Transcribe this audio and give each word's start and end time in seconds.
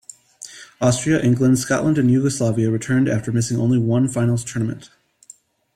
Austria, 0.81 1.21
England, 1.21 1.59
Scotland 1.59 1.99
and 1.99 2.09
Yugoslavia 2.09 2.71
returned 2.71 3.07
after 3.07 3.31
missing 3.31 3.59
only 3.59 3.77
one 3.77 4.07
finals 4.07 4.43
tournament. 4.43 4.89